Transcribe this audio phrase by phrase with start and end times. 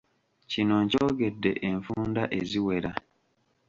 [0.51, 2.91] Kino nkyogedde enfunda eziwera